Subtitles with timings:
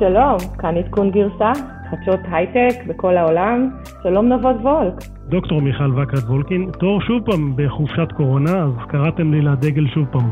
[0.00, 1.52] שלום, כאן עדכון גרסה,
[1.90, 3.70] חדשות הייטק בכל העולם.
[4.02, 4.94] שלום נבות וולק.
[5.28, 10.30] דוקטור מיכל וקרת וולקין, תור שוב פעם בחופשת קורונה, אז קראתם לי לדגל שוב פעם.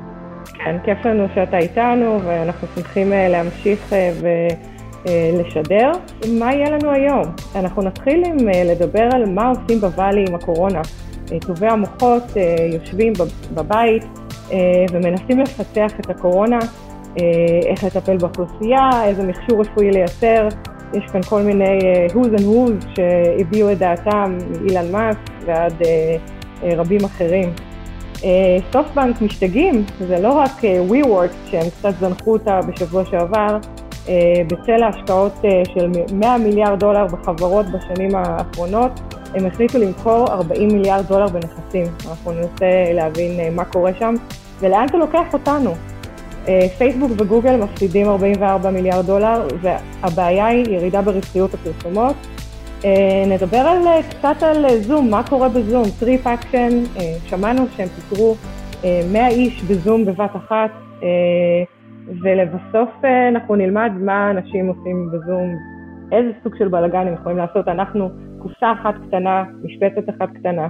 [0.54, 4.10] כן, כיף לנו שאתה איתנו, ואנחנו שמחים אה, להמשיך אה,
[5.06, 5.92] ולשדר.
[6.38, 7.24] מה יהיה לנו היום?
[7.56, 10.80] אנחנו נתחיל עם אה, לדבר על מה עושים בוואלי עם הקורונה.
[11.46, 12.22] טובי המוחות
[12.72, 13.12] יושבים
[13.54, 14.04] בבית
[14.92, 16.58] ומנסים לפצח את הקורונה.
[17.20, 20.48] אה, איך לטפל באוכלוסייה, איזה מכשור רפואי לייצר.
[20.94, 26.64] יש כאן כל מיני uh, who's and who's שהביעו את דעתם, אילן מאסק ועד uh,
[26.76, 27.52] רבים אחרים.
[28.72, 30.50] סופטבנק משתגעים, זה לא רק
[30.90, 33.58] WeWork שהם קצת זנחו אותה בשבוע שעבר,
[34.48, 35.32] בצל ההשקעות
[35.74, 39.00] של 100 מיליארד דולר בחברות בשנים האחרונות,
[39.34, 41.86] הם החליטו למכור 40 מיליארד דולר בנכסים.
[42.08, 44.14] אנחנו ננסה להבין מה קורה שם
[44.60, 45.74] ולאן זה לוקח אותנו.
[46.48, 52.16] אה, פייסבוק וגוגל מפסידים 44 מיליארד דולר, והבעיה היא ירידה ברווחיות הפרסומות.
[52.84, 56.68] אה, נדבר על, אה, קצת על זום, מה קורה בזום, Trip Action,
[57.26, 58.34] שמענו שהם פיטרו
[59.12, 60.70] 100 איש בזום בבת אחת,
[62.22, 65.56] ולבסוף אנחנו נלמד מה אנשים עושים בזום,
[66.12, 67.68] איזה סוג של בלאגן הם יכולים לעשות.
[67.68, 70.68] אנחנו קופסה אחת קטנה, משבצת אחת קטנה.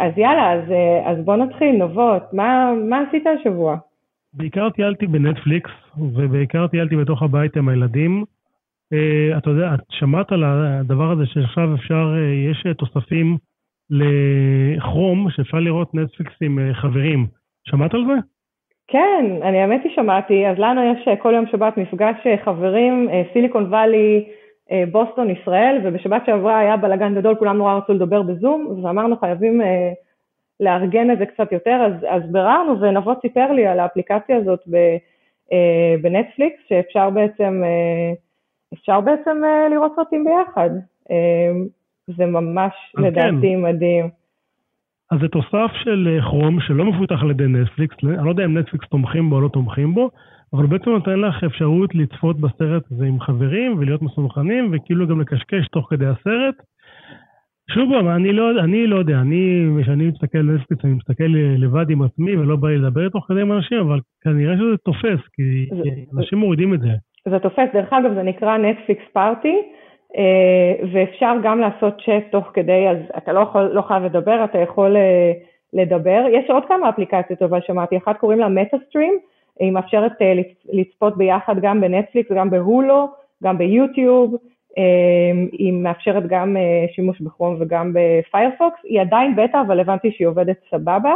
[0.00, 0.62] אז יאללה, אז,
[1.04, 3.76] אז בוא נתחיל, נבות, מה, מה עשית השבוע?
[4.36, 8.24] בעיקר טיילתי בנטפליקס, ובעיקר טיילתי בתוך הבית עם הילדים.
[8.94, 13.36] Uh, אתה יודע, את שמעת על הדבר הזה שעכשיו אפשר, uh, יש תוספים
[13.90, 17.26] לכרום, שאפשר לראות נטפליקס עם uh, חברים.
[17.68, 18.14] שמעת על זה?
[18.88, 20.46] כן, אני האמת היא שמעתי.
[20.46, 24.24] אז לנו יש כל יום שבת מפגש חברים, סיליקון וואלי,
[24.92, 29.60] בוסטון, ישראל, ובשבת שעברה היה בלאגן גדול, כולם נורא רצו לדבר בזום, ואמרנו חייבים
[30.60, 34.76] לארגן את זה קצת יותר, אז, אז ביררנו ונבות סיפר לי על האפליקציה הזאת ב,
[35.52, 38.12] אה, בנטפליקס, שאפשר בעצם, אה,
[38.74, 40.70] אפשר בעצם אה, לראות סרטים ביחד.
[41.10, 41.52] אה,
[42.06, 43.62] זה ממש לדעתי כן.
[43.62, 44.08] מדהים.
[45.10, 48.88] אז זה תוסף של כרום שלא מפותח על ידי נטפליקס, אני לא יודע אם נטפליקס
[48.88, 50.10] תומכים בו או לא תומכים בו,
[50.52, 55.68] אבל בעצם נותן לך אפשרות לצפות בסרט הזה עם חברים ולהיות מסונכנים וכאילו גם לקשקש
[55.68, 56.54] תוך כדי הסרט.
[57.70, 61.24] שוב פעם, אני לא, אני לא יודע, אני, כשאני מסתכל נטפליקס, אני מסתכל
[61.58, 65.28] לבד עם עצמי ולא בא לי לדבר תוך כדי עם אנשים, אבל כנראה שזה תופס,
[65.32, 66.88] כי זה, אנשים מורידים את זה.
[67.30, 69.56] זה תופס, דרך אגב, זה נקרא נטפליקס פארטי,
[70.16, 74.58] אה, ואפשר גם לעשות צ'אט תוך כדי, אז אתה לא, יכול, לא חייב לדבר, אתה
[74.58, 75.32] יכול אה,
[75.72, 76.24] לדבר.
[76.32, 79.18] יש עוד כמה אפליקציות, אבל שמעתי, אחת קוראים לה מטה-סטרים,
[79.60, 80.32] היא מאפשרת אה,
[80.72, 83.08] לצפות ביחד גם בנטפליקס, גם בהולו,
[83.44, 84.36] גם ביוטיוב.
[84.76, 90.26] אמ, היא מאפשרת גם אה, שימוש בכרום וגם בפיירפוקס, היא עדיין בטא אבל הבנתי שהיא
[90.26, 91.14] עובדת סבבה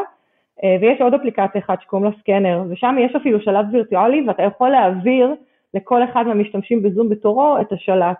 [0.65, 4.69] אה, ויש עוד אפליקציה אחת שקוראים לה סקנר ושם יש אפילו שלט וירטואלי ואתה יכול
[4.69, 5.35] להעביר
[5.75, 8.17] לכל אחד מהמשתמשים בזום בתורו את השלט.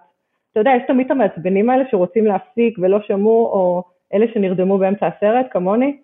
[0.53, 3.83] אתה יודע, יש תמיד את המעצבנים האלה שרוצים להפסיק ולא שמעו או
[4.15, 5.97] אלה שנרדמו באמצע הסרט כמוני,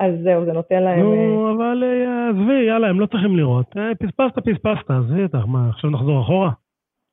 [0.00, 1.00] אז זהו, זה נותן להם...
[1.00, 1.84] נו, אה, אבל
[2.30, 3.66] עזבי, יאללה, הם לא צריכים לראות.
[3.98, 6.50] פספסת, פספסת, עזבי אותך, מה, עכשיו נחזור אחורה?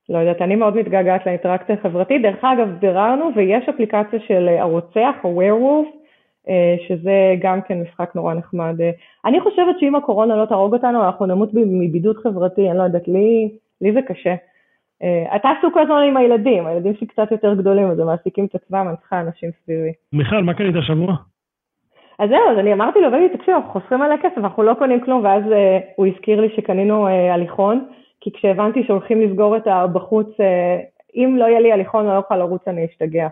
[0.09, 2.21] לא יודעת, אני מאוד מתגעגעת לאינטראקציה החברתית.
[2.21, 5.87] דרך אגב, ביררנו ויש אפליקציה של אה, הרוצח או ווירולף,
[6.49, 8.81] אה, שזה גם כן משחק נורא נחמד.
[8.81, 8.91] אה,
[9.25, 13.49] אני חושבת שאם הקורונה לא תהרוג אותנו, אנחנו נמות מבידוד חברתי, אני לא יודעת, לי,
[13.81, 14.35] לי זה קשה.
[15.35, 18.55] אתה עסוק כל הזמן עם הילדים, הילדים שלי קצת יותר גדולים, אז הם מעסיקים את
[18.55, 19.91] עצמם, אני צריכה אנשים סביבי.
[20.13, 21.15] מיכל, מה קנית השבוע?
[22.19, 25.01] אז זהו, אז אני אמרתי לו, בני, תקשיב, אנחנו חוסכים עליה כסף, אנחנו לא קונים
[25.01, 25.43] כלום, ואז
[25.95, 27.85] הוא הזכיר לי שקנינו הליכון.
[28.27, 30.79] כי כשהבנתי שהולכים לסגור את בחוץ, אה,
[31.15, 33.27] אם לא יהיה לי הליכון ולא אוכל לרוץ אני אשתגע.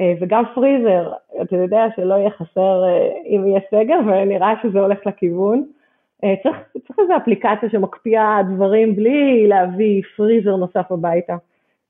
[0.00, 1.12] אה, וגם פריזר,
[1.42, 5.64] אתה יודע שלא יהיה חסר אה, אם יהיה סגר, ונראה שזה הולך לכיוון.
[6.42, 6.56] צריך,
[6.86, 11.36] צריך איזו אפליקציה שמקפיאה דברים בלי להביא פריזר נוסף הביתה.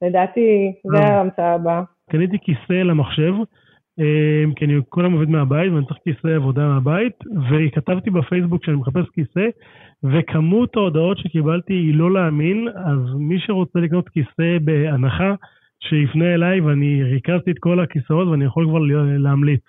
[0.02, 1.82] לדעתי, זה ההמצאה הבאה.
[2.10, 3.34] קניתי כיסא למחשב,
[4.56, 7.12] כי אני כל הזמן עובד מהבית ואני צריך כיסא עבודה מהבית,
[7.50, 9.48] וכתבתי בפייסבוק שאני מחפש כיסא,
[10.04, 15.34] וכמות ההודעות שקיבלתי היא לא להאמין, אז מי שרוצה לקנות כיסא בהנחה,
[15.80, 18.78] שיפנה אליי ואני ריכזתי את כל הכיסאות ואני יכול כבר
[19.18, 19.62] להמליץ.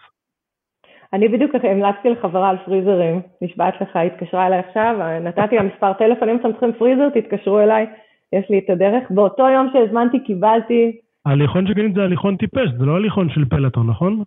[1.13, 5.93] אני בדיוק המלצתי לחברה על פריזרים, נשבעת לך, היא התקשרה אליי עכשיו, נתתי לה מספר
[5.93, 7.85] טלפון, אם אתם צריכים פריזר, תתקשרו אליי,
[8.33, 9.11] יש לי את הדרך.
[9.11, 11.04] באותו יום שהזמנתי קיבלתי...
[11.25, 14.23] ההליכון שקנית זה הליכון טיפש, זה לא הליכון של פלטון, נכון?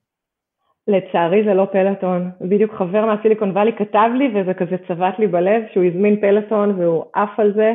[0.88, 2.30] לצערי זה לא פלטון.
[2.40, 7.04] בדיוק חבר מהסיליקון וואלי כתב לי וזה כזה צבט לי בלב שהוא הזמין פלטון והוא
[7.14, 7.74] עף על זה.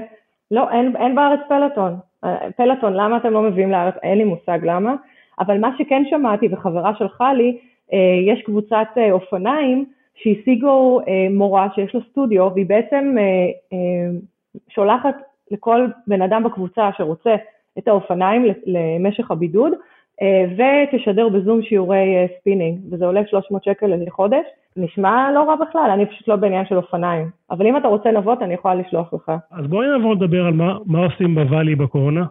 [0.52, 1.96] לא, אין, אין בארץ פלטון.
[2.58, 3.94] פלטון, למה אתם לא מביאים לארץ?
[4.04, 4.96] אין לי מושג למה.
[5.40, 7.58] אבל מה שכן שמעתי וחברה שלחה לי,
[7.94, 9.86] אה, יש קבוצת אה, אופניים
[10.16, 13.16] שהשיגו אה, מורה שיש לה סטודיו והיא בעצם
[14.70, 15.16] שולחת
[15.52, 17.36] לכל בן אדם בקבוצה שרוצה
[17.78, 19.74] את האופניים למשך הבידוד,
[20.22, 20.46] אה,
[20.94, 24.46] ותשדר בזום שיעורי ספינינג, וזה עולה 300 שקל לחודש.
[24.78, 27.30] נשמע לא רע בכלל, אני פשוט לא בעניין של אופניים.
[27.52, 29.32] אבל אם אתה רוצה נבות, אני יכולה לשלוח לך.
[29.52, 32.24] אז בואי נעבור לדבר על מה, מה עושים בוואלי בקורונה.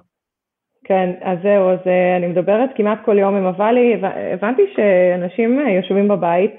[0.84, 1.78] כן, אז זהו, אז
[2.16, 4.00] אני מדברת כמעט כל יום עם הוואלי,
[4.32, 6.50] הבנתי שאנשים יושבים בבית,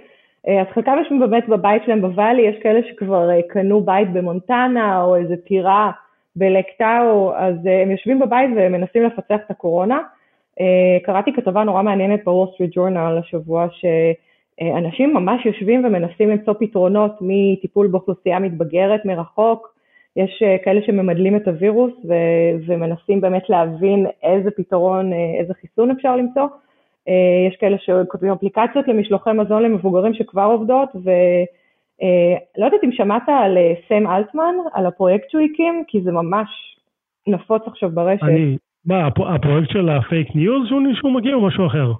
[0.47, 5.03] אה, אז חלקם יושבים באמת בבית שלהם בוואלי, יש כאלה שכבר אה, קנו בית במונטנה
[5.03, 5.91] או איזה טירה
[6.35, 9.99] בלקטאו, אז אה, הם יושבים בבית ומנסים לפצח את הקורונה.
[11.03, 17.87] קראתי כתבה נורא מעניינת בוול סטריט ג'ורנל השבוע, שאנשים ממש יושבים ומנסים למצוא פתרונות מטיפול
[17.87, 19.73] באוכלוסייה מתבגרת מרחוק,
[20.15, 26.47] יש כאלה שממדלים את הווירוס ו- ומנסים באמת להבין איזה פתרון, איזה חיסון אפשר למצוא.
[27.09, 30.89] אה, יש כאלה שכותבים אפליקציות למשלוחי מזון למבוגרים שכבר עובדות,
[32.03, 36.47] ולא יודעת אם שמעת על אה, סם אלטמן, על הפרויקט שהוא הקים, כי זה ממש
[37.27, 38.23] נפוץ עכשיו ברשת.
[38.23, 41.91] אני, מה, הפרויקט של הפייק ניוז שהוא מגיע או משהו אחר?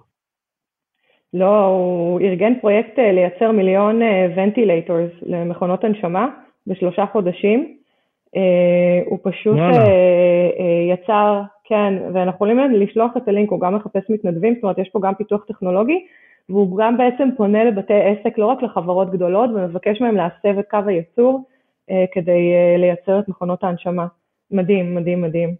[1.33, 4.01] לא, הוא ארגן פרויקט אה, לייצר מיליון
[4.35, 6.27] ventilators למכונות הנשמה
[6.67, 7.77] בשלושה חודשים.
[9.05, 9.57] הוא פשוט
[10.93, 14.99] יצר כן, ואנחנו יכולים לשלוח את הלינק, הוא גם מחפש מתנדבים, זאת אומרת יש פה
[15.03, 16.05] גם פיתוח טכנולוגי,
[16.49, 20.79] והוא גם בעצם פונה לבתי עסק, לא רק לחברות גדולות, ומבקש מהם להסב את קו
[20.87, 21.43] הייצור
[21.89, 24.07] אה, כדי אה, לייצר את מכונות ההנשמה.
[24.51, 25.55] מדהים, מדהים, מדהים.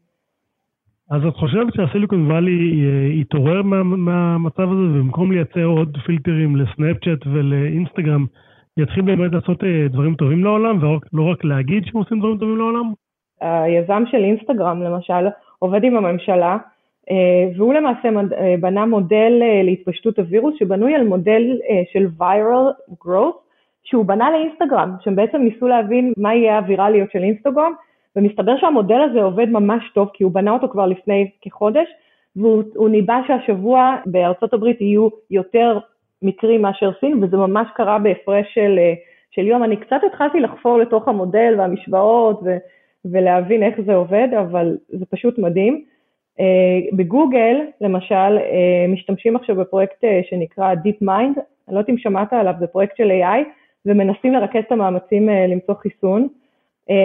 [1.12, 7.28] אז את חושבת שהסיליקון וואלי אה, יתעורר מה, מהמצב הזה, ובמקום לייצר עוד פילטרים לסנאפצ'אט
[7.28, 8.26] ולאינסטגרם,
[8.78, 12.94] יתחיל באמת לעשות אה, דברים טובים לעולם, ולא רק להגיד שהם עושים דברים טובים לעולם?
[13.42, 15.28] היזם של אינסטגרם למשל,
[15.60, 16.58] עובד עם הממשלה,
[17.56, 21.58] והוא למעשה אה, בנה מודל אה, להתפשטות הווירוס שבנוי על מודל
[21.94, 23.44] של viral growth
[23.84, 27.74] שהוא בנה לאינסטגרם, שהם בעצם ניסו להבין מה יהיה הווירליות של אינסטגרם,
[28.16, 31.88] ומסתבר שהמודל הזה עובד ממש טוב כי הוא בנה אותו כבר לפני כחודש,
[32.36, 35.80] והוא ניבא שהשבוע בארצות הברית יהיו יותר
[36.22, 38.80] מקרים מאשר סין, וזה ממש קרה בהפרש של,
[39.32, 39.64] של יום.
[39.64, 42.58] אני קצת התחלתי לחפור לתוך המודל והמשוואות, ו...
[43.06, 45.84] ולהבין איך זה עובד, אבל זה פשוט מדהים.
[46.40, 52.34] Uh, בגוגל, למשל, uh, משתמשים עכשיו בפרויקט uh, שנקרא DeepMind, אני לא יודעת אם שמעת
[52.34, 53.44] עליו, זה פרויקט של AI,
[53.86, 56.28] ומנסים לרכז את המאמצים למצוא חיסון.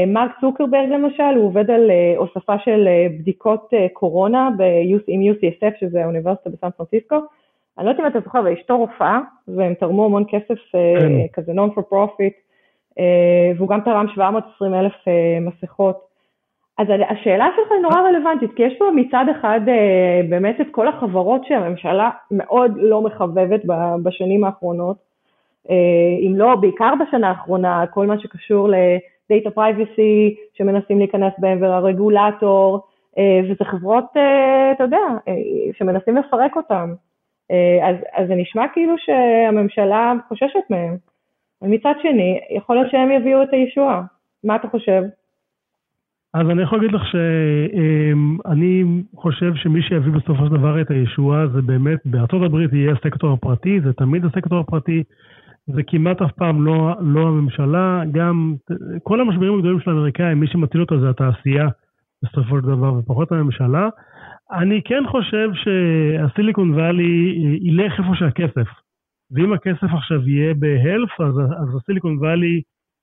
[0.06, 2.88] מרק צוקרברג למשל, הוא עובד על הוספה של
[3.18, 4.50] בדיקות קורונה
[5.06, 7.16] עם UCSF, שזה האוניברסיטה בסן פרנסיסקו.
[7.78, 11.52] אני לא יודעת אם אתה זוכר, אבל אשתו רופאה, והם תרמו המון כסף uh, כזה
[11.52, 12.48] non for profit
[12.98, 16.07] אה, והוא גם תרם 720 אלף אה, מסכות.
[16.78, 20.88] אז השאלה שלך היא נורא רלוונטית, כי יש פה מצד אחד אה, באמת את כל
[20.88, 23.60] החברות שהממשלה מאוד לא מחבבת
[24.02, 25.08] בשנים האחרונות,
[26.26, 32.80] אם לא בעיקר בשנה האחרונה, כל מה שקשור לדאטה פרייבסי שמנסים להיכנס בהם והרגולטור,
[33.44, 34.04] וזה חברות,
[34.72, 34.96] אתה יודע,
[35.78, 36.94] שמנסים לפרק אותם.
[37.82, 40.96] אז, אז זה נשמע כאילו שהממשלה חוששת מהם.
[41.62, 44.02] ומצד שני, יכול להיות שהם יביאו את הישועה.
[44.44, 45.02] מה אתה חושב?
[46.34, 48.84] אז אני יכול להגיד לך שאני
[49.14, 53.80] חושב שמי שיביא בסופו של דבר את הישועה זה באמת, בארצות הברית יהיה הסקטור הפרטי,
[53.80, 55.02] זה תמיד הסקטור הפרטי,
[55.66, 58.54] זה כמעט אף פעם לא, לא הממשלה, גם
[59.02, 61.68] כל המשברים הגדולים של האמריקאים, מי שמציל אותו זה התעשייה
[62.22, 63.88] בסופו של דבר, ופחות הממשלה.
[64.52, 68.68] אני כן חושב שהסיליקון וואלי ילך איפה שהכסף.
[69.30, 72.60] ואם הכסף עכשיו יהיה בהלף, אז, אז הסיליקון וואלי אה,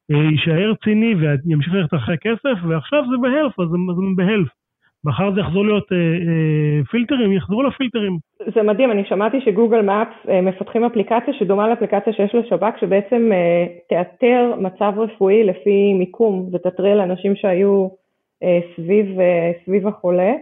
[0.09, 3.77] יישאר ציני וימשיך ללכת אחרי כסף, ועכשיו זה בהלף, אז זה
[4.15, 4.47] בהלף.
[5.05, 8.17] מחר זה יחזור להיות אה, אה, פילטרים, יחזרו לפילטרים.
[8.55, 13.65] זה מדהים, אני שמעתי שגוגל מאפס אה, מפתחים אפליקציה שדומה לאפליקציה שיש לשב"כ, שבעצם אה,
[13.89, 17.88] תאתר מצב רפואי לפי מיקום ותתריע לאנשים שהיו
[18.43, 20.33] אה, סביב, אה, סביב החולה.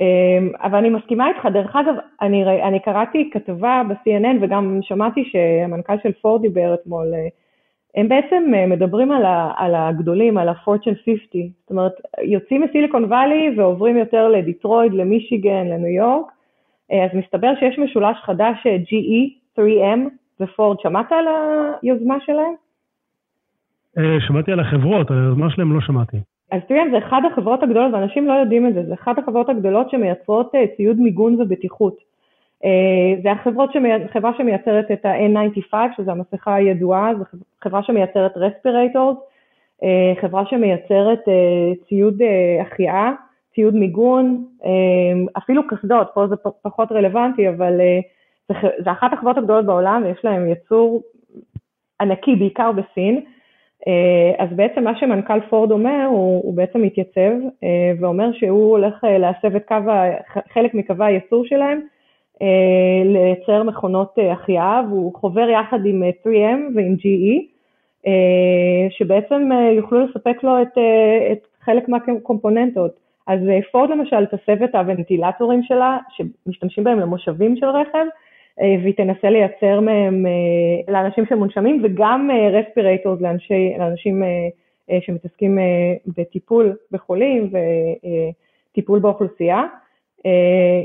[0.00, 5.96] אמ, אבל אני מסכימה איתך, דרך אגב, אני, אני קראתי כתבה ב-CNN וגם שמעתי שהמנכ"ל
[6.02, 7.28] של פורד דיבר אתמול, אה,
[7.98, 11.16] הם בעצם אה, מדברים על, ה, על הגדולים, על ה-Fortune 50,
[11.60, 16.26] זאת אומרת, יוצאים מסיליקון וואלי ועוברים יותר לדיטרויד, למישיגן, לניו יורק,
[16.92, 19.98] אה, אז מסתבר שיש משולש חדש, GE, 3M
[20.40, 21.24] ופורד, שמעת על
[21.82, 22.54] היוזמה שלהם?
[24.26, 26.16] שמעתי על החברות, על היוזמה שלהם לא שמעתי.
[26.52, 29.90] אז תראי, זה אחד החברות הגדולות, ואנשים לא יודעים את זה, זה אחת החברות הגדולות
[29.90, 32.07] שמייצרות אה, ציוד מיגון ובטיחות.
[32.64, 33.70] אה, זה החברות
[34.12, 37.24] חברה שמייצרת את ה-N95, שזו המסכה הידועה, זו
[37.64, 39.16] חברה שמייצרת רספירטורס,
[39.82, 41.20] אה, חברה שמייצרת
[41.88, 42.22] ציוד
[42.60, 43.12] החייאה,
[43.54, 44.44] ציוד מיגון,
[45.38, 47.80] אפילו קסדות, פה זה פחות רלוונטי, אבל
[48.84, 51.02] זה אחת החברות הגדולות בעולם ויש להם יצור
[52.00, 53.20] ענקי, בעיקר בסין.
[54.38, 57.32] אז בעצם מה שמנכ"ל פורד אומר, הוא, הוא בעצם מתייצב
[58.00, 59.74] ואומר שהוא הולך להסב את קו,
[60.52, 61.80] חלק מקווי הייצור שלהם
[63.04, 67.44] לייצר מכונות החייאה, והוא חובר יחד עם 3M ועם GE,
[68.90, 70.78] שבעצם יוכלו לספק לו את,
[71.32, 73.00] את חלק מהקומפוננטות.
[73.26, 73.40] אז
[73.72, 78.06] פורד למשל תסב את הוונטילטורים שלה, שמשתמשים בהם למושבים של רכב,
[78.60, 83.32] אה, והיא תנסה לייצר מהם אה, לאנשים שמונשמים וגם רספירטורס אה,
[83.78, 84.22] לאנשים
[85.00, 85.58] שמתעסקים
[86.06, 87.50] בטיפול בחולים
[88.72, 89.62] וטיפול באוכלוסייה.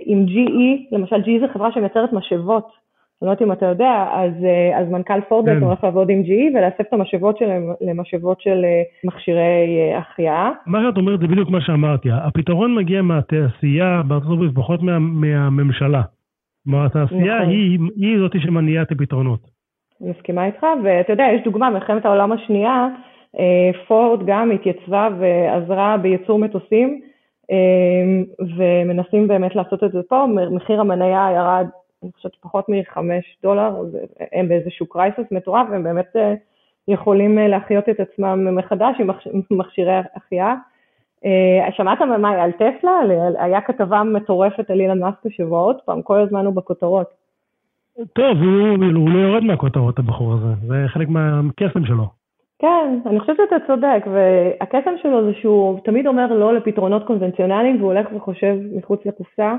[0.05, 2.83] עם GE, למשל GE זה חברה שמייצרת משאבות,
[3.21, 4.31] אני לא יודעת אם אתה יודע, אז,
[4.75, 5.65] אז מנכ"ל פורד בעצם כן.
[5.65, 8.65] הולך לעבוד עם GE ולהסב את המשאבות שלהם למשאבות של
[9.03, 10.51] מכשירי החייאה.
[10.65, 16.01] מה שאת אומרת זה בדיוק מה שאמרתי, הפתרון מגיע מהתעשייה בארצות הברית, פחות מה, מהממשלה.
[16.63, 17.49] כלומר, התעשייה נכון.
[17.49, 19.39] היא, היא זאתי שמניעה את הפתרונות.
[20.01, 22.87] אני מסכימה איתך, ואתה יודע, יש דוגמה, מלחמת העולם השנייה,
[23.39, 27.07] אה, פורד גם התייצבה ועזרה בייצור מטוסים, אה,
[28.57, 31.67] ומנסים באמת לעשות את זה פה, מחיר המניה ירד,
[32.03, 32.97] אני חושבת, פחות מ-5
[33.43, 33.75] דולר,
[34.31, 36.33] הם באיזשהו קרייסס מטורף, והם באמת אה,
[36.87, 39.09] יכולים להחיות את עצמם מחדש עם
[39.51, 40.55] מכשירי החייאה.
[41.25, 42.99] אה, שמעת מה על טסלה?
[43.39, 47.07] היה כתבה מטורפת על אילן מאסק השבוע עוד פעם, כל הזמן הוא בכותרות.
[48.13, 48.37] טוב,
[48.95, 52.22] הוא לא יורד מהכותרות הבחור הזה, זה חלק מהקסם שלו.
[52.63, 57.93] כן, אני חושבת שאתה צודק, והקסם שלו זה שהוא תמיד אומר לא לפתרונות קונבנציונליים והוא
[57.93, 59.55] הולך וחושב מחוץ לקופסה.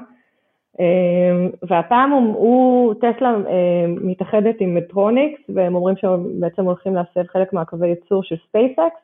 [0.80, 7.26] אה, והפעם הוא, הוא טסלה אה, מתאחדת עם מדטרוניקס, והם אומרים שהם בעצם הולכים להסב
[7.26, 9.00] חלק מהקווי ייצור של ספייסקס,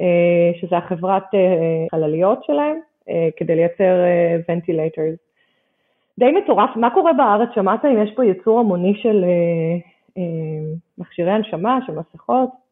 [0.00, 2.76] אה, שזה החברת אה, חלליות שלהם,
[3.08, 3.94] אה, כדי לייצר
[4.48, 5.18] ונטילטורס.
[6.18, 7.48] די מטורף, מה קורה בארץ?
[7.54, 9.24] שמעת אם יש פה ייצור המוני של
[10.98, 12.69] מכשירי הנשמה, של מסכות?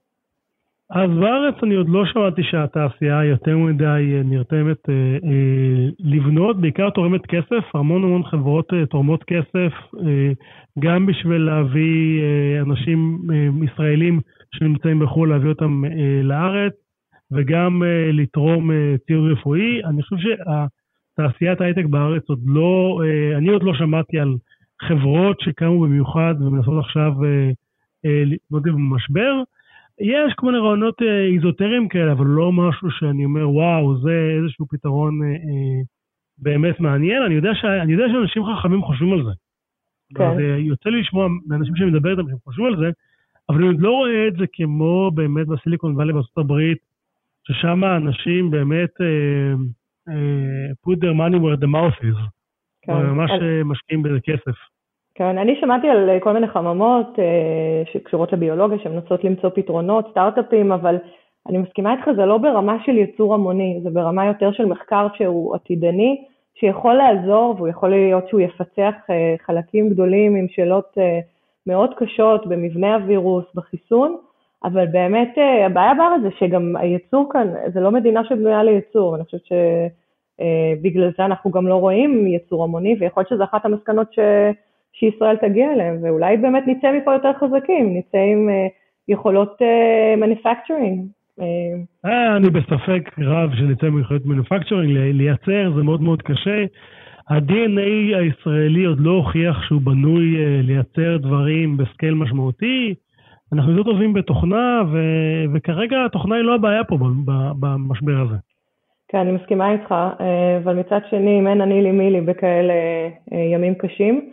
[0.90, 7.26] אז בארץ אני עוד לא שמעתי שהתעשייה יותר מדי נרתמת אה, אה, לבנות, בעיקר תורמת
[7.26, 9.73] כסף, המון המון חברות אה, תורמות כסף,
[10.07, 10.33] אה,
[10.78, 14.21] גם בשביל להביא אה, אנשים אה, ישראלים
[14.54, 16.73] שנמצאים בחו"ל, להביא אותם אה, לארץ,
[17.33, 18.75] וגם uh, לתרום uh,
[19.07, 19.85] ציוד רפואי.
[19.85, 24.37] אני חושב שתעשיית ההייטק בארץ עוד לא, uh, אני עוד לא שמעתי על
[24.83, 27.12] חברות שקמו במיוחד ומנסות עכשיו
[28.04, 29.42] להתמודד uh, uh, במשבר.
[30.00, 34.67] יש כל מיני רעיונות uh, איזוטריים כאלה, אבל לא משהו שאני אומר, וואו, זה איזשהו
[34.69, 35.87] פתרון uh, uh,
[36.38, 37.23] באמת מעניין.
[37.23, 37.64] אני יודע, ש...
[37.64, 39.31] אני יודע שאנשים חכמים חושבים על זה.
[40.14, 40.25] כן.
[40.25, 42.90] אז יוצא לי לשמוע מאנשים שאני מדבר איתם שהם חושבים על זה,
[43.49, 46.78] אבל אני עוד לא רואה את זה כמו באמת בסיליקון וואלי בארצות הברית,
[47.45, 49.59] ששם האנשים באמת uh,
[50.09, 52.19] uh, put their money where the mouth is.
[52.83, 52.93] כן.
[52.93, 53.43] ממש אז...
[53.43, 54.57] אה, משקיעים בזה כסף.
[55.18, 60.96] כן, אני שמעתי על כל מיני חממות uh, שקשורות לביולוגיה, שמנסות למצוא פתרונות, סטארט-אפים, אבל
[61.48, 65.54] אני מסכימה איתך, זה לא ברמה של ייצור המוני, זה ברמה יותר של מחקר שהוא
[65.54, 70.98] עתידני, שיכול לעזור והוא יכול להיות שהוא יפצח uh, חלקים גדולים עם שאלות
[71.66, 74.16] מאוד קשות במבנה הווירוס, בחיסון,
[74.64, 79.25] אבל באמת אה, הבעיה בארץ זה שגם הייצור כאן, זה לא מדינה שבנויה לייצור, אני
[79.25, 84.12] חושבת שבגלל אה, זה אנחנו גם לא רואים ייצור המוני, ויכול להיות שזו אחת המסקנות
[84.12, 84.18] ש...
[84.92, 88.66] שישראל תגיע אליהן, ואולי באמת נצא מפה יותר חזקים, נצא עם אה,
[89.09, 89.59] יכולות
[90.16, 91.07] מניפקצ'רינג.
[92.37, 96.64] אני בספק רב שנצא מיכולות מניפקצ'רינג, לייצר זה מאוד מאוד קשה.
[97.30, 102.95] ה-DNA הישראלי עוד לא הוכיח שהוא בנוי לייצר דברים בסקייל משמעותי.
[103.52, 104.99] אנחנו יותר טובים בתוכנה, ו...
[105.54, 106.99] וכרגע התוכנה היא לא הבעיה פה
[107.61, 108.37] במשבר הזה.
[109.09, 112.73] כן, אני מסכימה איתך, אה, אבל מצד שני, אם אין אני לי מי לי בכאלה
[113.33, 114.30] אה, ימים קשים,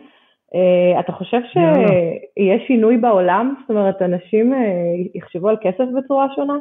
[0.54, 3.54] אה, אתה חושב שיהיה שינוי בעולם?
[3.60, 4.52] זאת אומרת, אנשים
[5.14, 6.56] יחשבו על כסף בצורה שונה?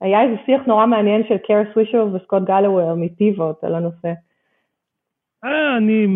[0.00, 4.12] היה איזה שיח נורא מעניין של קר סווישר וסקוט גלוור מטיבות על הנושא.
[5.44, 6.06] אני,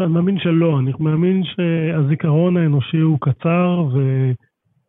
[0.00, 3.98] אני מאמין שלא, אני מאמין שהזיכרון האנושי הוא קצר, ו...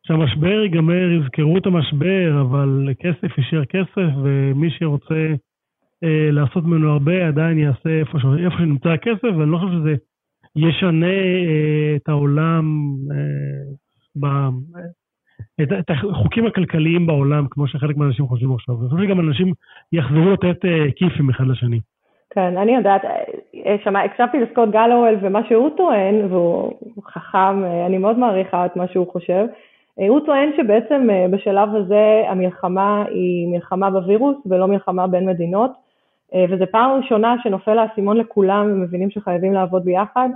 [0.03, 5.33] כשהמשבר ייגמר, יזכרו את המשבר, אבל כסף יישאר כסף, ומי שרוצה
[6.03, 8.25] אה, לעשות ממנו הרבה עדיין יעשה איפה, ש...
[8.45, 9.95] איפה שנמצא הכסף, ואני לא חושב שזה
[10.55, 12.63] ישנה אה, את העולם,
[13.11, 14.49] אה.
[15.63, 18.75] את, החוקים הכלכליים בעולם, כמו שחלק מהאנשים חושבים עכשיו.
[18.81, 19.53] אני חושב שגם אנשים
[19.93, 21.79] יחזרו לתת אה, כיפים אחד לשני.
[22.29, 23.01] כן, אני יודעת,
[23.83, 26.73] שמע, הקשבתי לסקוט גלוול ומה שהוא טוען, והוא
[27.05, 29.45] חכם, אני מאוד מעריכה את מה שהוא חושב.
[29.95, 35.71] הוא טוען שבעצם בשלב הזה המלחמה היא מלחמה בווירוס ולא מלחמה בין מדינות,
[36.49, 40.29] וזו פעם ראשונה שנופל האסימון לכולם ומבינים שחייבים לעבוד ביחד,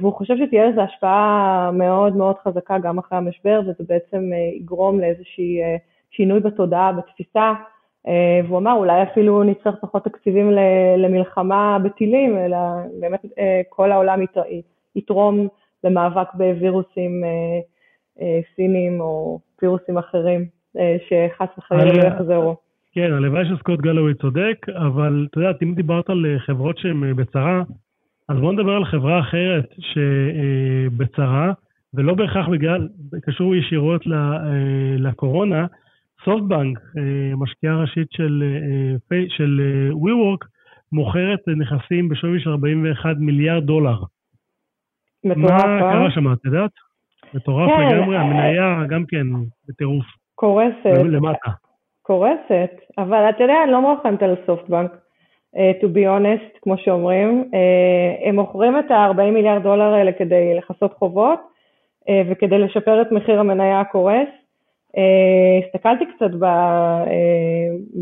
[0.00, 5.60] והוא חושב שתהיה לזה השפעה מאוד מאוד חזקה גם אחרי המשבר, וזה בעצם יגרום לאיזושהי
[6.10, 7.52] שינוי בתודעה, בתפיסה,
[8.44, 10.50] והוא אמר אולי אפילו נצטרך פחות תקציבים
[10.96, 12.56] למלחמה בטילים, אלא
[13.00, 13.20] באמת
[13.68, 14.20] כל העולם
[14.96, 15.48] יתרום
[15.84, 17.24] למאבק בווירוסים
[18.56, 20.44] סינים או וירוסים אחרים,
[21.08, 22.63] שחס וחלילה לא יחזרו.
[22.94, 27.62] כן, הלוואי שסקוט גלווי צודק, אבל אתה יודע, אם דיברת על חברות שהן בצרה,
[28.28, 31.52] אז בואו נדבר על חברה אחרת שבצרה,
[31.94, 32.88] ולא בהכרח בגלל,
[33.22, 34.02] קשור ישירות
[34.98, 35.66] לקורונה,
[36.24, 36.78] סופטבנק,
[37.36, 38.42] משקיעה ראשית של,
[39.28, 39.60] של
[39.92, 40.46] WeWork,
[40.92, 43.98] מוכרת נכסים בשווי של 41 מיליארד דולר.
[45.24, 46.70] מטורף, מה קרה שם, את יודעת?
[47.34, 47.96] מטורף כן.
[47.96, 49.26] לגמרי, המניה גם כן
[49.68, 50.06] בטירוף.
[50.34, 51.04] קורסת.
[51.10, 51.50] למטה.
[52.06, 54.90] קורסת, אבל אתה יודע, אני לא מרחמת על סופטבנק,
[55.56, 57.50] uh, to be honest, כמו שאומרים.
[57.52, 63.12] Uh, הם מוכרים את ה-40 מיליארד דולר האלה כדי לכסות חובות uh, וכדי לשפר את
[63.12, 64.28] מחיר המניה הקורס.
[64.96, 66.46] Uh, הסתכלתי קצת ב, uh,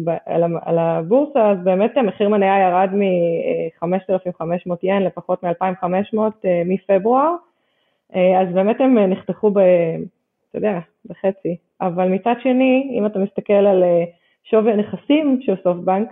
[0.04, 7.35] ב, על, על הבורסה, אז באמת המחיר מניה ירד מ-5,500 ין לפחות מ-2,500 uh, מפברואר,
[8.12, 9.61] uh, אז באמת הם נחתכו ב...
[10.52, 11.56] אתה יודע, בחצי.
[11.80, 14.04] אבל מצד שני, אם אתה מסתכל על אה,
[14.44, 16.09] שווי הנכסים של סופטבנק,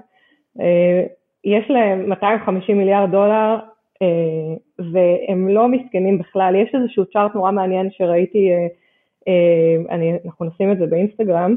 [0.61, 1.03] אה,
[1.45, 3.59] יש להם 250 מיליארד דולר
[4.03, 4.55] אה,
[4.93, 6.55] והם לא מסכנים בכלל.
[6.55, 8.51] יש איזשהו צ'ארט נורא מעניין שראיתי,
[9.91, 11.57] אני, אנחנו נשים את זה באינסטגרם,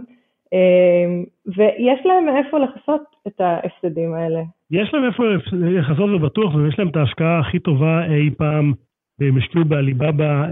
[1.46, 4.42] ויש להם איפה לכסות את ההפסדים האלה.
[4.72, 5.24] יש להם איפה
[5.54, 8.74] לכסות ובטוח, ויש להם את ההשקעה הכי טובה אי פעם,
[9.22, 10.46] הם השקיעו בעליבאבא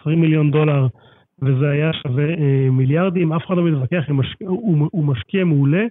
[0.00, 0.86] 20 מיליון דולר
[1.42, 4.04] וזה היה שווה אה, מיליארדים, אף אחד לא מתווכח,
[4.40, 5.84] הוא, הוא משקיע מעולה.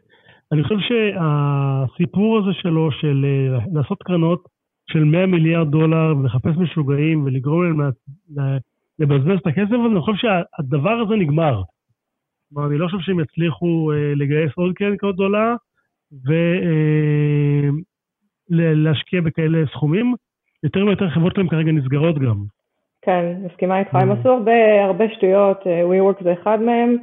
[0.52, 4.44] אני חושב שהסיפור הזה שלו של אה, לעשות קרנות
[4.92, 7.92] של 100 מיליארד דולר ולחפש משוגעים ולגרום להם
[9.00, 11.62] לבזבז את הכסף הזה, אני חושב שהדבר הזה נגמר.
[12.54, 15.56] כלומר, אני לא חושב שהם יצליחו אה, לגייס עוד קרנות גדולה
[18.50, 20.16] ולהשקיע אה, בכאלה סכומים.
[20.64, 22.38] יותר ויותר חברות שלהם כרגע נסגרות גם.
[23.02, 24.16] כן, מסכימה איתך, הם mm.
[24.20, 26.98] עשו הרבה, הרבה שטויות, אה, WeWork זה אחד מהם.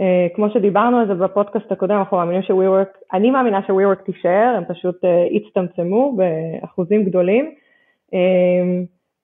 [0.00, 4.64] אה, כמו שדיברנו על זה בפודקאסט הקודם, אנחנו מאמינים ש-WeWork, אני מאמינה ש-WeWork תישאר, הם
[4.68, 7.54] פשוט אה, הצטמצמו באחוזים גדולים,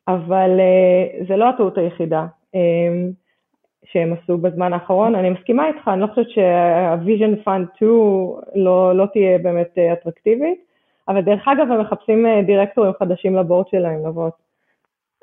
[0.08, 0.60] אבל
[1.28, 2.26] זה לא הטעות היחידה
[3.84, 5.14] שהם עשו בזמן האחרון.
[5.14, 7.90] אני מסכימה איתך, אני לא חושבת שה-Vision Fund 2
[8.54, 10.58] לא, לא תהיה באמת אטרקטיבית,
[11.08, 14.30] אבל דרך אגב הם מחפשים דירקטורים חדשים ל board שלהם לבוא.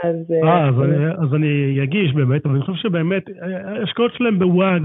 [0.04, 0.16] אז...
[0.44, 3.24] אה, אז, אני, אז אני אגיש באמת, אבל אני חושב שבאמת,
[3.66, 4.82] ההשקעות שלהם ב Wag,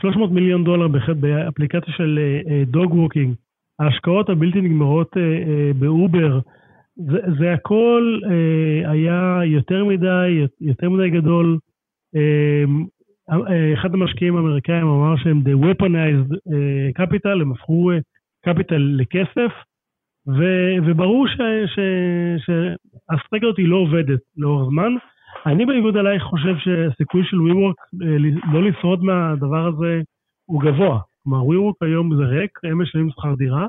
[0.00, 0.88] 300 מיליון דולר
[1.20, 2.18] באפליקציה של
[2.66, 3.34] dog אה, walking,
[3.78, 5.16] ההשקעות הבלתי נגמרות
[5.78, 6.38] באובר,
[6.96, 8.20] זה, זה הכל
[8.84, 11.58] היה יותר מדי, יותר מדי גדול.
[12.16, 12.70] Uh,
[13.74, 16.34] אחד המשקיעים האמריקאים אמר שהם the weaponized
[16.98, 17.90] capital, הם הפכו
[18.48, 19.52] capital לכסף.
[20.28, 21.26] ו- וברור
[22.36, 24.92] שהאסטרטגיה הזאת לא עובדת לאורך זמן.
[25.46, 28.16] אני בניגוד אלייך חושב שהסיכוי של WeWork אה,
[28.52, 30.00] לא לשרוד מהדבר הזה
[30.44, 30.98] הוא גבוה.
[31.22, 33.66] כלומר, WeWork היום זה ריק, הם משלמים שכר דירה,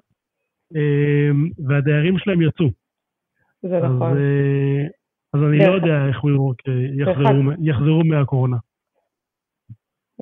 [0.75, 1.29] אה,
[1.67, 2.67] והדיירים שלהם יצאו.
[3.61, 4.17] זה נכון.
[4.17, 4.87] אה,
[5.33, 8.57] אז אני לא יודע איך WeWork יחזרו, יחזרו מהקורונה.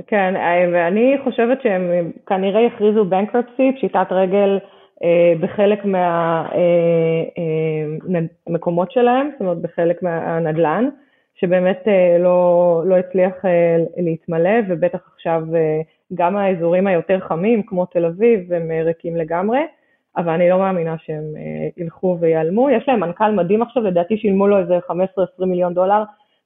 [0.07, 0.33] כן,
[0.73, 4.57] ואני חושבת שהם כנראה יכריזו בנקרפסי, פשיטת רגל
[5.39, 5.85] בחלק
[8.45, 10.89] מהמקומות אה, אה, שלהם, זאת אומרת בחלק מהנדל"ן,
[11.35, 11.83] שבאמת
[12.19, 13.33] לא, לא הצליח
[13.97, 15.43] להתמלא, ובטח עכשיו
[16.13, 19.59] גם האזורים היותר חמים, כמו תל אביב, הם ריקים לגמרי,
[20.17, 21.23] אבל אני לא מאמינה שהם
[21.77, 22.69] ילכו ויעלמו.
[22.69, 24.91] יש להם מנכ"ל מדהים עכשיו, לדעתי שילמו לו איזה 15-20
[25.39, 26.03] מיליון דולר,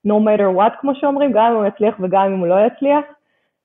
[0.08, 3.06] no matter what, כמו שאומרים, גם אם הוא יצליח וגם אם הוא לא יצליח.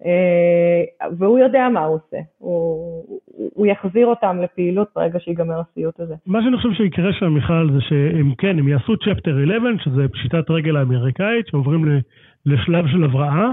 [0.05, 3.21] אה, והוא יודע מה הוא עושה, הוא,
[3.55, 6.15] הוא יחזיר אותם לפעילות ברגע שיגמר הסיוט הזה.
[6.27, 10.51] מה שאני חושב שיקרה שם, מיכל, זה שהם כן, הם יעשו צ'פטר 11, שזה פשיטת
[10.51, 12.01] רגל האמריקאית, שעוברים
[12.47, 13.51] לשלב של הבראה,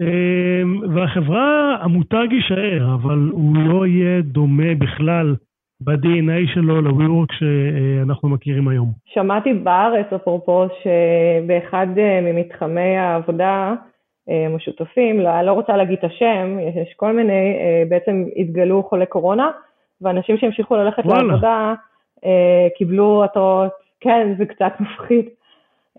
[0.00, 0.62] אה,
[0.94, 5.34] והחברה, המותג יישאר, אבל הוא לא יהיה דומה בכלל
[5.80, 8.92] ב-DNA שלו ל-WeWork שאנחנו מכירים היום.
[9.06, 13.74] שמעתי בארץ, אפרופו, שבאחד אה, ממתחמי העבודה,
[14.50, 19.50] משותפים, לא, לא רוצה להגיד את השם, יש כל מיני, אה, בעצם התגלו חולי קורונה,
[20.00, 21.22] ואנשים שהמשיכו ללכת וואלה.
[21.22, 21.74] לעבודה
[22.24, 25.24] אה, קיבלו התראות, כן, זה קצת מפחיד,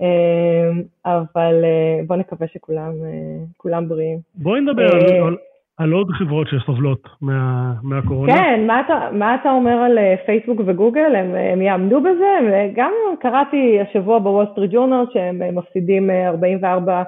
[0.02, 0.70] אה,
[1.06, 1.64] אבל
[2.08, 4.20] בוא נקווה שכולם בריאים.
[4.36, 5.36] בואי נדבר על, על,
[5.78, 8.34] על עוד חברות שסובלות מה, מהקורונה.
[8.34, 11.16] כן, מה אתה, מה אתה אומר על פייסבוק וגוגל?
[11.16, 12.28] הם, הם יעמדו בזה?
[12.76, 17.04] גם קראתי השבוע בוול סטריט ג'ורנל שהם מפסידים 44 אה,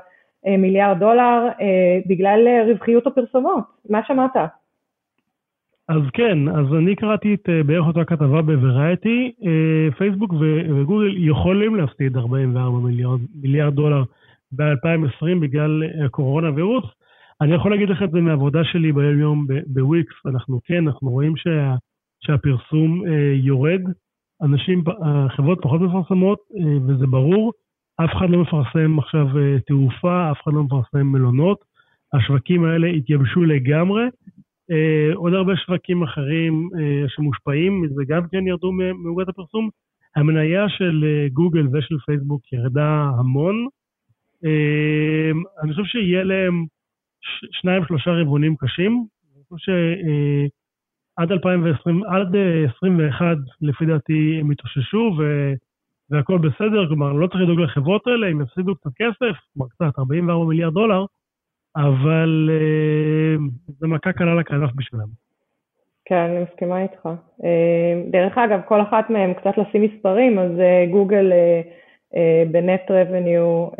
[0.46, 3.64] מיליארד דולר אה, בגלל אה, רווחיות הפרסומות.
[3.90, 4.36] מה שמעת?
[5.90, 9.32] אז כן, אז אני קראתי את אה, בערך אותה כתבה בוורייטי,
[9.98, 14.04] פייסבוק וגוגל יכולים להפסיד 44 מיליארד, מיליארד דולר
[14.52, 16.86] ב-2020 בגלל הקורונה וירוס.
[17.42, 21.36] אני יכול להגיד לך את זה מהעבודה שלי ביום יום בוויקס, אנחנו כן, אנחנו רואים
[21.36, 21.76] שה,
[22.20, 23.82] שהפרסום יורד,
[24.42, 26.40] אנשים, החברות פחות מפרסמות,
[26.88, 27.52] וזה ברור,
[28.06, 29.28] אף אחד לא מפרסם עכשיו
[29.68, 31.64] תעופה, אף אחד לא מפרסם מלונות,
[32.14, 34.04] השווקים האלה התייבשו לגמרי.
[34.72, 39.70] Uh, עוד הרבה שווקים אחרים uh, שמושפעים מזה גם כן ירדו מעוגת הפרסום.
[40.16, 43.68] המניה של uh, גוגל ושל פייסבוק ירדה המון.
[44.46, 46.66] Uh, אני חושב שיהיה להם
[47.22, 49.06] ש- שניים שלושה רבעונים קשים.
[49.36, 49.74] אני חושב
[51.18, 55.54] שעד 2020, עד 2021 לפי דעתי הם יתאוששו ו-
[56.12, 60.46] והכל בסדר, כלומר לא צריך לדאוג לחברות האלה, הם יפסידו קצת כסף, כלומר קצת 44
[60.46, 61.06] מיליארד דולר,
[61.76, 63.42] אבל uh,
[63.80, 65.08] זה מכה קלה לכנף בשבילם.
[66.06, 67.10] כן, אני מסכימה איתך.
[67.40, 67.44] Uh,
[68.12, 71.68] דרך אגב, כל אחת מהן, קצת לשים מספרים, אז uh, גוגל uh,
[72.14, 73.78] uh, בנט רבניו uh,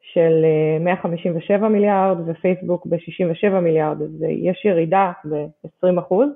[0.00, 0.44] של
[0.78, 6.28] uh, 157 מיליארד ופייסבוק ב-67 מיליארד, אז uh, יש ירידה ב-20 אחוז.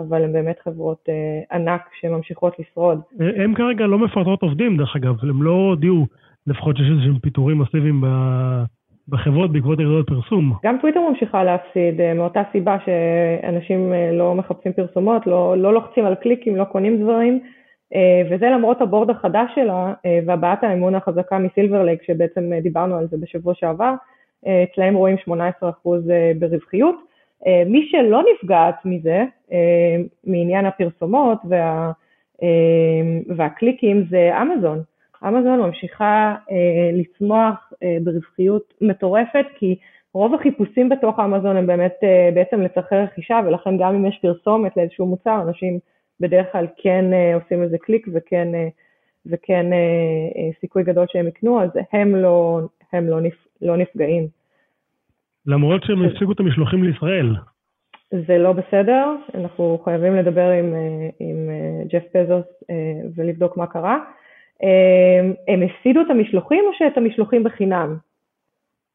[0.00, 3.00] אבל הן באמת חברות אה, ענק שממשיכות לשרוד.
[3.20, 6.06] הן כרגע לא מפרטות עובדים, דרך אגב, הם לא הודיעו
[6.46, 8.04] לפחות שיש איזשהם פיטורים מסיביים
[9.08, 10.52] בחברות בעקבות ירידות פרסום.
[10.64, 16.06] גם טוויטר ממשיכה להפסיד אה, מאותה סיבה שאנשים אה, לא מחפשים פרסומות, לא, לא לוחצים
[16.06, 17.40] על קליקים, לא קונים דברים,
[17.94, 19.92] אה, וזה למרות הבורד החדש שלה
[20.26, 23.94] והבעת האמון החזקה מסילבר לייק, שבעצם דיברנו על זה בשבוע שעבר,
[24.42, 25.28] אצלהם רואים 18%
[26.38, 26.96] ברווחיות.
[27.66, 29.24] מי שלא נפגעת מזה,
[30.24, 31.92] מעניין הפרסומות וה,
[33.36, 34.82] והקליקים, זה אמזון.
[35.24, 39.76] אמזון ממשיכה אה, לצמוח אה, ברווחיות מטורפת, כי
[40.14, 44.76] רוב החיפושים בתוך אמזון הם באמת אה, בעצם לצרכי רכישה, ולכן גם אם יש פרסומת
[44.76, 45.78] לאיזשהו מוצר, אנשים
[46.20, 48.68] בדרך כלל כן אה, עושים איזה קליק וכן, אה,
[49.26, 49.78] וכן אה,
[50.36, 52.60] אה, סיכוי גדול שהם יקנו, אז הם לא,
[52.92, 54.28] הם לא, נפ, לא נפגעים.
[55.46, 57.36] למרות שהם הפסיקו את המשלוחים לישראל.
[58.26, 62.46] זה לא בסדר, אנחנו חייבים לדבר עם, אה, עם אה, ג'ף פזוס
[63.16, 63.98] ולבדוק מה קרה.
[65.48, 67.96] הם הפסידו את המשלוחים או שאת המשלוחים בחינם?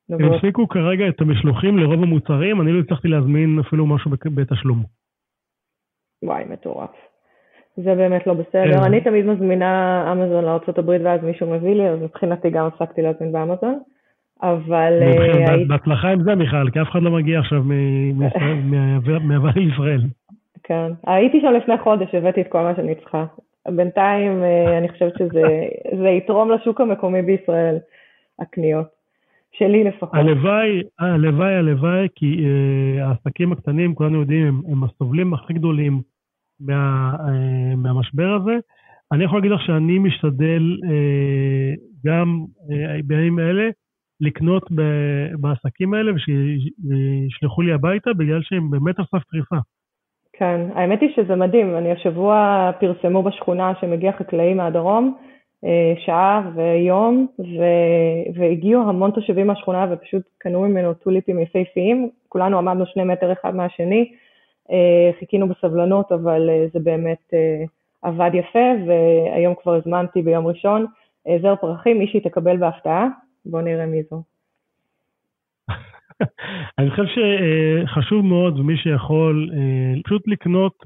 [0.09, 4.83] הם הפסיקו כרגע את המשלוחים לרוב המוצרים, אני לא הצלחתי להזמין אפילו משהו בתשלום.
[6.23, 6.89] וואי, מטורף.
[7.77, 8.77] זה באמת לא בסדר.
[8.77, 8.83] כן.
[8.83, 13.79] אני תמיד מזמינה אמזון לארה"ב ואז מישהו מביא לי, אז מבחינתי גם הפסקתי להזמין באמזון.
[14.43, 14.99] אבל...
[15.01, 17.63] אה, בהצלחה עם זה, מיכל, כי אף אחד לא מגיע עכשיו
[19.23, 20.01] מהעבר לישראל.
[20.63, 20.91] כן.
[21.07, 23.25] הייתי שם לפני חודש, הבאתי את כל מה שאני צריכה.
[23.67, 27.77] בינתיים אה, אני חושבת שזה יתרום לשוק המקומי בישראל,
[28.39, 29.01] הקניות.
[29.53, 30.09] שלי לפחות.
[30.13, 32.45] הלוואי, הלוואי, הלוואי, כי
[33.01, 36.01] העסקים הקטנים, כולנו יודעים, הם, הם הסובלים הכי גדולים
[36.59, 37.15] מה,
[37.77, 38.57] מהמשבר הזה.
[39.11, 40.77] אני יכול להגיד לך שאני משתדל
[42.05, 42.45] גם
[43.05, 43.69] בימים אלה
[44.21, 44.63] לקנות
[45.39, 49.55] בעסקים האלה ושישלחו לי הביתה, בגלל שהם באמת על סף קריסה.
[50.33, 55.17] כן, האמת היא שזה מדהים, אני השבוע פרסמו בשכונה שמגיע חקלאי מהדרום,
[55.65, 57.63] אה, שעה ויום, ו...
[58.35, 64.11] והגיעו המון תושבים מהשכונה ופשוט קנו ממנו טוליפים יפהפיים, כולנו עמדנו שני מטר אחד מהשני,
[64.71, 67.33] אה, חיכינו בסבלנות, אבל אה, זה באמת
[68.01, 70.85] עבד יפה, והיום כבר הזמנתי ביום ראשון.
[71.41, 73.07] זר פרחים, מישהי תקבל בהפתעה,
[73.45, 74.23] בואו נראה מי זו.
[76.79, 80.83] אני חושב שחשוב מאוד, ומי שיכול, אה, פשוט לקנות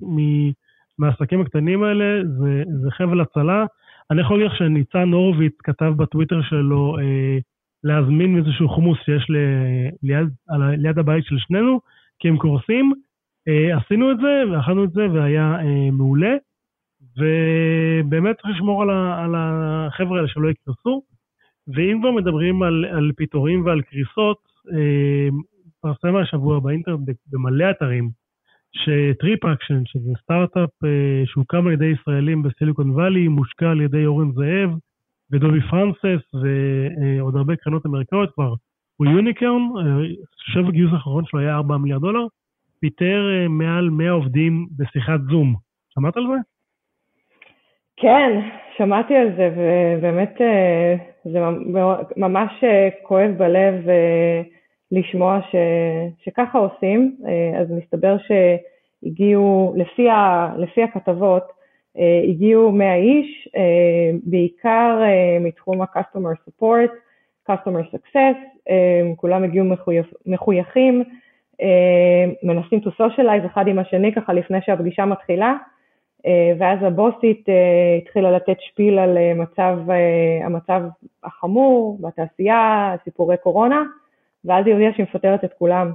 [1.00, 3.65] מהעסקים הקטנים האלה, זה, זה חבל הצלה.
[4.12, 7.38] אני יכול להגיד לך שניצן הורוביץ כתב בטוויטר שלו אה,
[7.84, 9.36] להזמין איזשהו חומוס שיש ל,
[10.04, 10.28] ליד,
[10.78, 11.80] ליד הבית של שנינו,
[12.20, 12.94] כי הם קורסים.
[13.48, 15.58] אה, עשינו את זה, ואכלנו את זה, והיה
[15.91, 16.36] מעולה.
[17.18, 21.02] ובאמת צריך לשמור על, על החבר'ה האלה שלא יקרסו.
[21.67, 24.38] ואם כבר מדברים על, על פיטורים ועל קריסות,
[25.86, 28.10] התפרסם השבוע באינטרנט במלא אתרים,
[28.76, 34.06] ש Trip Action, שזה סטארט-אפ אה, שהוקם על ידי ישראלים בסיליקון וואלי, מושקע על ידי
[34.06, 34.69] אורן זאב
[35.32, 38.54] ודובי פרנסס ועוד הרבה קרנות אמריקאיות כבר,
[38.97, 39.62] הוא unicorn,
[40.54, 42.25] שווה גיוס האחרון שלו היה 4 מיליארד דולר,
[42.80, 45.56] פיטר אה, מעל 100 עובדים בשיחת זום.
[45.89, 46.55] שמעת על זה?
[47.98, 48.40] כן,
[48.78, 51.40] שמעתי על זה, ובאמת אה, זה
[52.18, 52.64] ממש
[53.04, 53.88] כואב בלב
[54.92, 55.56] לשמוע ש,
[56.24, 61.44] שככה עושים, אה, אז מסתבר שהגיעו, לפי, ה, לפי הכתבות,
[61.98, 65.02] אה, הגיעו 100 איש, אה, בעיקר
[65.40, 66.92] מתחום ה-customer support,
[67.52, 68.70] customer success,
[69.16, 69.66] כולם הגיעו
[70.26, 71.04] מחויכים,
[72.44, 75.56] מנסים to socialize אחד עם השני ככה לפני שהפגישה מתחילה,
[76.60, 77.46] ואז הבוסית
[78.02, 79.78] התחילה לתת שפיל על מצב,
[80.46, 80.82] המצב
[81.24, 83.84] החמור בתעשייה, סיפורי קורונה,
[84.46, 85.92] ואז היא הודיעה שהיא מפטרת את כולם.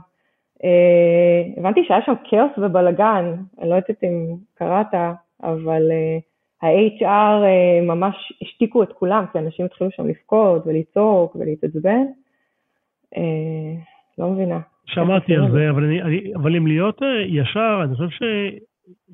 [1.57, 4.95] הבנתי שהיה שם כאוס ובלאגן, אני לא יודעת אם קראת,
[5.43, 5.91] אבל
[6.63, 12.05] ה-HR אה, ממש השתיקו את כולם, כי אנשים התחילו שם לבכות ולצעוק ולהתעצבן.
[13.17, 13.23] אה,
[14.19, 14.61] לא מבינה.
[14.87, 18.09] שמעתי על זה, אבל, אני, אני, אבל אם להיות אה, ישר, אני חושב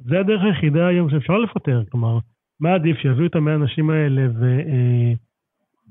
[0.05, 1.83] שזה הדרך היחידה היום שאפשר לפטר.
[1.91, 2.19] כלומר,
[2.61, 4.61] מה עדיף, שיביאו את המאה האנשים האלה ו,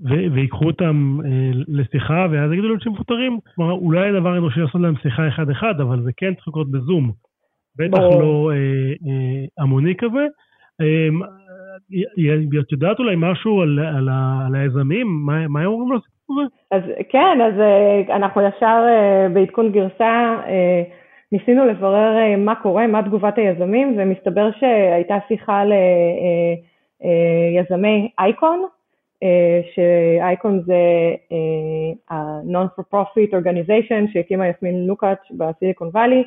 [0.10, 1.18] ו, ויקחו אותם
[1.68, 3.40] לשיחה, ואז יגידו להם שהם מפוטרים.
[3.56, 7.12] כלומר, אולי הדבר האנושי לעשות להם שיחה אחד-אחד, אבל זה כן צריך לקרות בזום.
[7.78, 8.58] בטח לא אה,
[9.08, 10.26] אה, המוני כזה.
[10.82, 11.22] אמ,
[12.60, 14.10] את יודעת אולי משהו על, על,
[14.48, 15.08] על היזמים?
[15.26, 16.08] מה, מה הם אומרים הזה?
[16.72, 20.84] אז כן, אז אה, אנחנו ישר אה, בעדכון גרסה אה,
[21.32, 25.64] ניסינו לברר מה קורה, מה תגובת היזמים, ומסתבר שהייתה שיחה
[27.02, 28.66] ליזמי ICON,
[29.74, 30.76] ש ICON זה
[32.10, 36.24] ה-Non-for-Profit Organization שהקימה יסמין לוקאץ' ב Silicon Valley,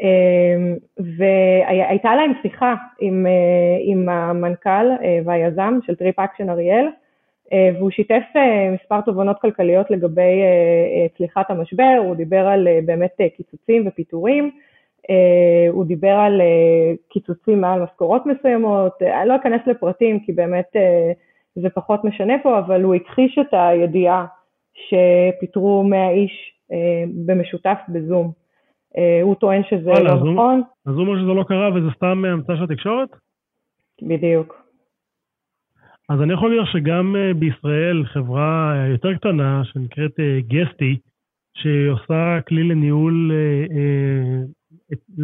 [0.00, 6.90] אמ, והייתה להם שיחה עם, אה, עם המנכ"ל אה, והיזם של Trip Action אריאל, אה,
[7.52, 8.22] והוא שיתף
[8.74, 10.42] מספר תובנות כלכליות לגבי
[11.16, 14.50] צליחת המשבר, הוא דיבר על באמת קיצוצים ופיטורים,
[15.70, 16.40] הוא דיבר על
[17.08, 20.76] קיצוצים מעל משכורות מסוימות, אני לא אכנס לפרטים כי באמת
[21.54, 24.26] זה פחות משנה פה, אבל הוא הכחיש את הידיעה
[24.74, 26.54] שפיטרו 100 איש
[27.26, 28.32] במשותף בזום.
[28.98, 30.62] אה, הוא טוען שזה לא נכון.
[30.86, 33.08] אז הוא אומר שזה לא קרה וזה סתם המצאה של התקשורת?
[34.02, 34.69] בדיוק.
[36.10, 40.96] אז אני יכול לומר שגם אה, בישראל חברה יותר קטנה שנקראת אה, גסטי,
[41.56, 43.32] שעושה כלי לניהול,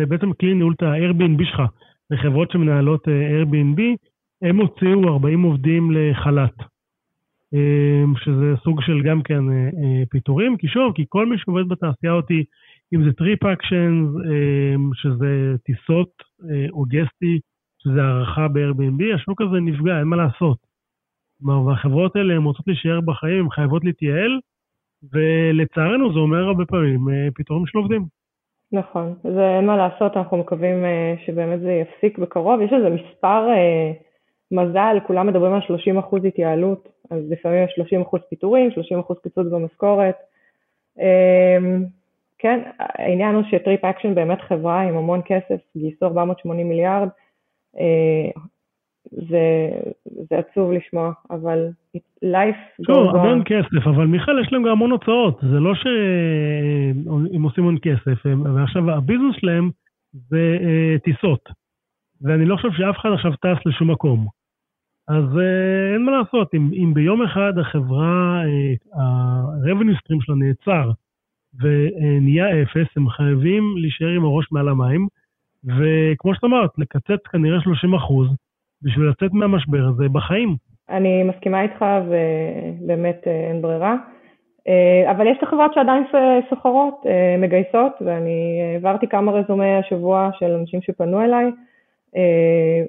[0.09, 1.63] בעצם כלי לניהול את ה-Airbnb שלך
[2.11, 3.81] לחברות שמנהלות Airbnb,
[4.43, 6.55] הם הוציאו 40 עובדים לחל"ת,
[8.25, 9.45] שזה סוג של גם כן
[10.11, 12.45] פיטורים, כי שוב, כי כל מי שעובד בתעשייה אותי
[12.95, 14.07] אם זה Trip Action,
[14.95, 16.11] שזה טיסות
[16.51, 17.41] אה, או Guesty,
[17.79, 20.66] שזה הארחה ב-Airbnb, השוק הזה נפגע, אין מה לעשות.
[21.39, 24.41] כלומר, והחברות האלה, הן רוצות להישאר בחיים, הן חייבות להתייעל,
[25.13, 28.05] ולצערנו זה אומר הרבה פעמים אה, פיטורים של עובדים.
[28.73, 32.61] נכון, זה אין מה לעשות, אנחנו מקווים אה, שבאמת זה יפסיק בקרוב.
[32.61, 33.49] יש איזה מספר
[34.51, 37.79] מזל, כולם מדברים על 30% התייעלות, אז לפעמים יש
[38.13, 40.17] 30% פיטורים, 30% קיצוץ במשכורת.
[40.99, 41.85] אמ,
[42.39, 47.09] כן, העניין הוא ש Trip Action באמת חברה עם המון כסף, גייסו 480 מיליארד,
[47.79, 48.43] אה,
[49.13, 49.69] זה,
[50.31, 51.69] זה עצוב לשמוע, אבל
[52.25, 53.19] life goes on.
[53.19, 58.27] המון כסף, אבל מיכל, יש להם גם המון הוצאות, זה לא שהם עושים המון כסף,
[58.55, 59.71] ועכשיו הביזנס שלהם
[60.13, 61.49] זה uh, טיסות,
[62.23, 64.27] ואני לא חושב שאף אחד עכשיו טס לשום מקום.
[65.09, 68.43] אז uh, אין מה לעשות, אם, אם ביום אחד החברה,
[68.95, 70.91] ה-revenue stream שלה נעצר,
[71.61, 75.07] ונהיה אפס, הם חייבים להישאר עם הראש מעל המים,
[75.65, 78.29] וכמו שאת אמרת, לקצץ כנראה 30 אחוז
[78.83, 80.57] בשביל לצאת מהמשבר הזה בחיים.
[80.89, 83.97] אני מסכימה איתך ובאמת אה, אין ברירה.
[84.69, 86.05] אה, אבל יש את החברות שעדיין
[86.51, 91.51] סוחרות, אה, מגייסות, ואני העברתי כמה רזומי השבוע של אנשים שפנו אליי,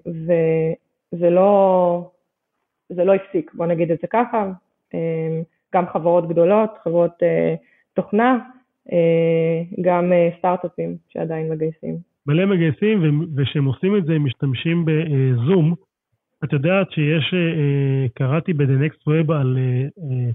[0.07, 2.09] וזה לא,
[2.89, 4.51] זה לא הפסיק, בוא נגיד את זה ככה.
[5.73, 7.23] גם חברות גדולות, חברות
[7.93, 8.39] תוכנה,
[9.81, 11.97] גם סטארט-אפים שעדיין מגייסים.
[12.27, 15.75] מלא מגייסים, וכשהם עושים את זה הם משתמשים בזום.
[16.43, 19.57] את יודעת שיש, אה, קראתי ב-The Next Web על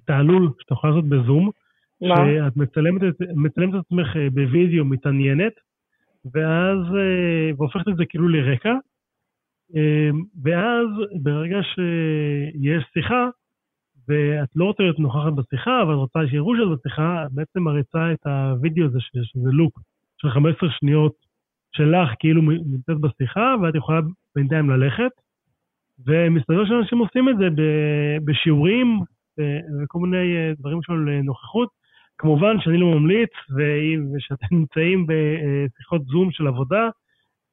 [0.04, 1.50] תעלול שאתה יכול לעשות בזום.
[2.00, 2.16] מה?
[2.16, 5.52] שאת מצלמת את, מצלמת את עצמך בווידאו מתעניינת,
[6.34, 6.78] ואז,
[7.56, 8.74] והופכת את זה כאילו לרקע,
[10.42, 10.86] ואז
[11.22, 13.28] ברגע שיש שיחה,
[14.08, 18.26] ואת לא רוצה להיות נוכחת בשיחה, אבל רוצה שיראו שאת בשיחה, את בעצם מריצה את
[18.26, 19.80] הוידאו הזה, שזה לוק
[20.18, 21.31] של 15 שניות
[21.72, 24.00] שלך, כאילו נמצאת בשיחה, ואת יכולה
[24.36, 25.10] בינתיים ללכת.
[26.06, 27.48] ומסתבר שאנשים עושים את זה
[28.24, 29.00] בשיעורים
[29.38, 31.68] וכל מיני אה, דברים של נוכחות.
[32.18, 36.88] כמובן שאני לא ממליץ, ושאתם נמצאים בשיחות זום של עבודה,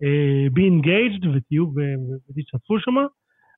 [0.04, 1.66] אה, be engaged ותהיו
[2.30, 3.06] ותשתתפו שמה.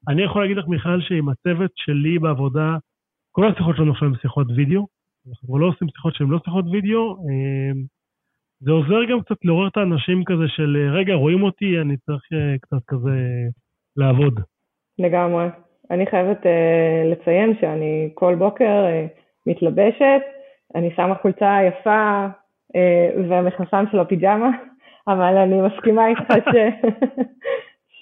[0.08, 2.78] אני יכול להגיד לך, מיכל, שעם הצוות שלי בעבודה,
[3.32, 4.88] כל השיחות שלנו עכשיו הן שיחות וידאו,
[5.30, 7.18] אנחנו לא עושים שיחות שהן לא שיחות וידאו.
[8.62, 12.58] זה עוזר גם קצת לעורר את האנשים כזה של, רגע, רואים אותי, אני צריך אה,
[12.62, 13.12] קצת כזה
[13.98, 14.40] לעבוד.
[15.00, 15.48] לגמרי.
[15.92, 20.22] אני חייבת uh, לציין שאני כל בוקר uh, מתלבשת,
[20.76, 22.28] אני שמה חולצה יפה,
[23.30, 24.50] והמכנסיים שלו פיג'מה,
[25.08, 26.22] אבל אני מסכימה איתך
[26.52, 26.56] ש...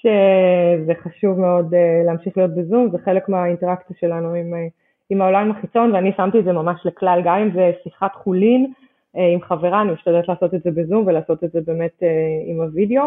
[0.02, 1.74] שזה חשוב מאוד
[2.06, 4.54] להמשיך להיות בזום, זה חלק מהאינטראקציה שלנו עם,
[5.10, 8.74] עם העולם החיצון, ואני שמתי את זה ממש לכלל, גם אם זה שיחת חולין
[9.34, 12.04] עם חברה, אני משתדלת לעשות את זה בזום ולעשות את זה באמת
[12.46, 13.04] עם הוידאו.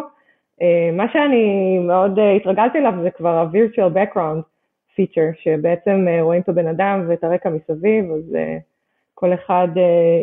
[0.92, 4.42] מה שאני מאוד התרגלתי אליו זה כבר ה-virtual background
[4.96, 8.36] feature, שבעצם רואים את הבן אדם ואת הרקע מסביב, אז
[9.14, 9.68] כל אחד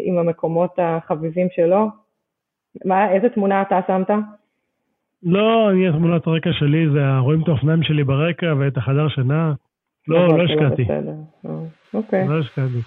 [0.03, 1.87] עם המקומות החביבים שלו.
[2.85, 4.09] מה, איזה תמונה אתה שמת?
[5.23, 9.53] לא, אני, תמונת הרקע שלי זה רואים את האופניים שלי ברקע ואת החדר שינה.
[10.07, 10.85] לא, לא השקעתי.
[11.93, 12.27] אוקיי.
[12.27, 12.79] לא השקעתי.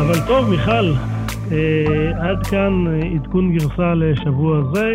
[0.00, 1.25] אבל טוב, מיכל, אה,
[2.20, 4.94] עד כאן עדכון גרסה לשבוע זה.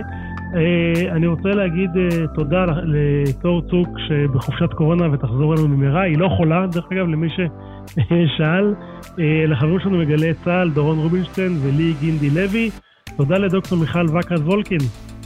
[0.55, 6.01] אה, אני רוצה להגיד אה, תודה לתור צוק שבחופשת קורונה ותחזור אלינו במהרה.
[6.01, 8.73] היא לא חולה, דרך אגב, למי ששאל.
[9.19, 12.69] אה, לחברים שלנו מגלי צה"ל, דורון רובינשטיין ולי גינדי לוי.
[13.17, 14.79] תודה לדוקטור מיכל וקרת וולקין.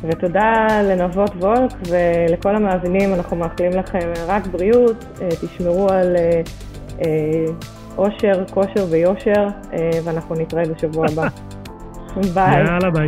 [0.04, 6.16] ותודה לנבות וולק ולכל המאזינים, אנחנו מאחלים לכם רק בריאות, תשמרו על
[7.98, 9.48] אושר, כושר ויושר,
[10.04, 11.28] ואנחנו נתראה בשבוע הבא.
[12.34, 12.58] ביי.
[12.58, 13.08] יאללה ביי.